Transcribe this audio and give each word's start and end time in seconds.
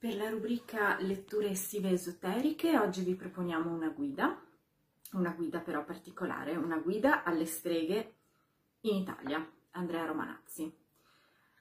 Per 0.00 0.16
la 0.16 0.30
rubrica 0.30 0.98
Letture 0.98 1.50
estive 1.50 1.90
esoteriche 1.90 2.78
oggi 2.78 3.02
vi 3.02 3.14
proponiamo 3.14 3.70
una 3.70 3.90
guida, 3.90 4.42
una 5.12 5.30
guida 5.32 5.58
però 5.58 5.84
particolare, 5.84 6.56
una 6.56 6.78
guida 6.78 7.22
alle 7.22 7.44
streghe 7.44 8.14
in 8.80 8.94
Italia, 8.94 9.46
Andrea 9.72 10.06
Romanazzi. 10.06 10.74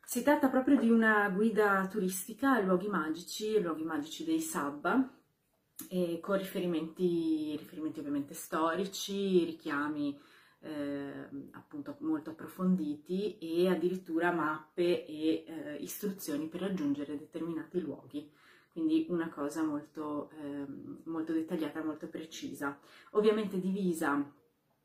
Si 0.05 0.23
tratta 0.23 0.47
proprio 0.47 0.79
di 0.79 0.89
una 0.89 1.27
guida 1.31 1.85
turistica 1.91 2.53
a 2.53 2.61
luoghi 2.61 2.87
magici, 2.87 3.59
luoghi 3.59 3.83
magici 3.83 4.23
dei 4.23 4.39
Sabba, 4.39 4.95
con 6.21 6.37
riferimenti, 6.37 7.57
riferimenti 7.57 7.99
ovviamente 7.99 8.33
storici, 8.33 9.43
richiami 9.43 10.17
eh, 10.61 11.29
appunto 11.51 11.95
molto 11.99 12.31
approfonditi 12.31 13.37
e 13.37 13.67
addirittura 13.67 14.31
mappe 14.31 15.05
e 15.05 15.45
eh, 15.47 15.75
istruzioni 15.79 16.47
per 16.47 16.61
raggiungere 16.61 17.17
determinati 17.17 17.79
luoghi 17.79 18.29
quindi 18.71 19.07
una 19.09 19.29
cosa 19.29 19.63
molto, 19.63 20.29
eh, 20.31 20.65
molto 21.05 21.33
dettagliata, 21.33 21.83
molto 21.83 22.07
precisa. 22.07 22.77
Ovviamente 23.11 23.59
divisa, 23.59 24.23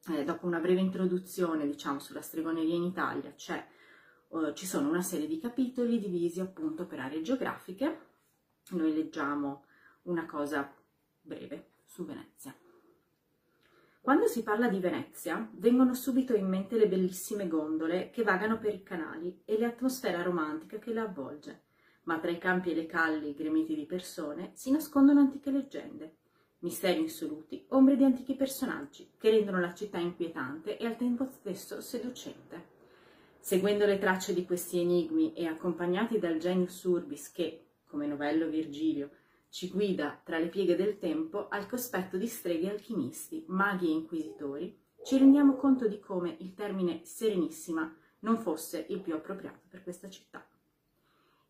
eh, 0.09 0.25
dopo 0.25 0.47
una 0.47 0.59
breve 0.59 0.81
introduzione 0.81 1.67
diciamo 1.67 2.01
sulla 2.01 2.23
stregoneria 2.23 2.75
in 2.75 2.85
Italia, 2.85 3.33
c'è, 3.35 3.65
eh, 4.31 4.55
ci 4.55 4.67
sono 4.67 4.89
una 4.89 5.03
serie 5.03 5.29
di 5.29 5.39
capitoli 5.39 6.01
divisi 6.01 6.41
appunto 6.41 6.87
per 6.87 7.01
aree 7.01 7.23
geografiche, 7.23 8.13
noi 8.71 8.93
leggiamo 8.95 9.65
una 10.03 10.27
cosa 10.27 10.75
breve 11.21 11.69
su 11.85 12.05
Venezia. 12.05 12.55
Quando 14.05 14.27
si 14.27 14.43
parla 14.43 14.69
di 14.69 14.81
Venezia, 14.81 15.49
vengono 15.53 15.95
subito 15.95 16.35
in 16.35 16.47
mente 16.47 16.77
le 16.77 16.89
bellissime 16.89 17.49
gondole 17.49 18.11
che 18.11 18.23
vagano 18.23 18.59
per 18.59 18.75
i 18.75 18.83
canali 18.83 19.41
e 19.47 19.59
l'atmosfera 19.59 20.21
romantica 20.21 20.79
che 20.79 20.93
la 20.93 21.05
avvolge. 21.05 21.63
Ma 22.03 22.19
tra 22.19 22.31
i 22.31 22.37
campi 22.37 22.71
e 22.71 22.75
le 22.75 22.85
calli 22.85 23.33
gremiti 23.33 23.75
di 23.75 23.87
persone 23.87 24.51
si 24.53 24.71
nascondono 24.71 25.21
antiche 25.21 25.51
leggende, 25.51 26.17
misteri 26.59 27.01
insoluti, 27.01 27.65
ombre 27.69 27.97
di 27.97 28.05
antichi 28.05 28.35
personaggi 28.35 29.11
che 29.17 29.31
rendono 29.31 29.59
la 29.59 29.73
città 29.73 29.97
inquietante 29.97 30.77
e 30.77 30.85
al 30.85 30.99
tempo 30.99 31.27
stesso 31.31 31.81
seducente. 31.81 32.73
Seguendo 33.39 33.87
le 33.87 33.97
tracce 33.97 34.35
di 34.35 34.45
questi 34.45 34.81
enigmi 34.81 35.33
e 35.33 35.47
accompagnati 35.47 36.19
dal 36.19 36.37
genius 36.37 36.85
urbis 36.85 37.33
che, 37.33 37.69
come 37.87 38.07
novello 38.07 38.49
Virgilio, 38.49 39.09
ci 39.55 39.71
guida 39.71 40.21
tra 40.25 40.41
le 40.41 40.49
pieghe 40.49 40.75
del 40.75 40.99
tempo 40.99 41.47
al 41.49 41.69
cospetto 41.69 42.17
di 42.17 42.27
streghe 42.27 42.69
alchimisti, 42.69 43.45
maghi 43.47 43.87
e 43.87 43.93
inquisitori, 43.93 44.77
ci 45.05 45.17
rendiamo 45.17 45.55
conto 45.55 45.87
di 45.87 46.01
come 46.01 46.35
il 46.41 46.55
termine 46.55 47.05
serenissima 47.05 47.89
non 48.21 48.37
fosse 48.39 48.85
il 48.89 48.99
più 48.99 49.15
appropriato 49.15 49.61
per 49.69 49.85
questa 49.85 50.11
città. 50.11 50.45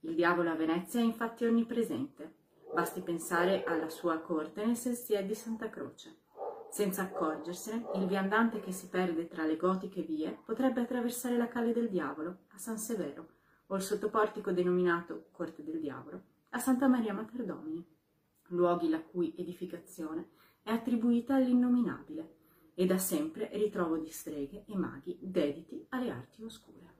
Il 0.01 0.15
diavolo 0.15 0.51
a 0.51 0.55
Venezia 0.55 1.01
è 1.01 1.03
infatti 1.03 1.47
onnipresente, 1.47 2.31
basti 2.75 3.01
pensare 3.01 3.65
alla 3.65 3.89
sua 3.89 4.19
corte 4.19 4.67
nel 4.67 4.77
Sestier 4.77 5.25
di 5.25 5.35
Santa 5.35 5.71
Croce. 5.71 6.25
Senza 6.69 7.05
accorgersene, 7.05 7.87
il 7.95 8.07
viandante 8.07 8.61
che 8.61 8.73
si 8.73 8.89
perde 8.89 9.29
tra 9.29 9.47
le 9.47 9.57
gotiche 9.57 10.03
vie 10.03 10.41
potrebbe 10.45 10.83
attraversare 10.83 11.39
la 11.39 11.49
calle 11.49 11.73
del 11.73 11.89
diavolo 11.89 12.41
a 12.53 12.59
San 12.59 12.77
Severo 12.77 13.29
o 13.69 13.77
il 13.77 13.81
sottoportico 13.83 14.53
denominato 14.53 15.29
Corte 15.33 15.65
del 15.65 15.81
Diavolo 15.81 16.33
a 16.55 16.59
Santa 16.61 16.87
Maria 16.87 17.13
Mater 17.13 17.45
Domini 17.45 17.85
luoghi 18.49 18.89
la 18.89 19.03
cui 19.03 19.35
edificazione 19.37 20.29
è 20.63 20.71
attribuita 20.71 21.35
all'innominabile 21.35 22.37
e 22.75 22.87
da 22.87 22.97
sempre 22.97 23.51
ritrovo 23.55 23.97
di 23.99 24.09
streghe 24.09 24.65
e 24.67 24.77
maghi 24.77 25.19
dediti 25.21 25.85
alle 25.89 26.11
arti 26.11 26.43
oscure. 26.45 26.93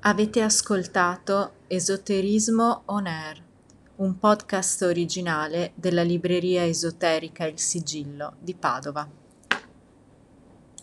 Avete 0.00 0.42
ascoltato 0.42 1.54
Esoterismo 1.66 2.82
On 2.86 3.06
Air, 3.06 3.42
un 3.96 4.18
podcast 4.18 4.82
originale 4.82 5.72
della 5.74 6.02
libreria 6.02 6.64
esoterica 6.64 7.46
Il 7.46 7.58
Sigillo 7.58 8.36
di 8.38 8.54
Padova. 8.54 9.23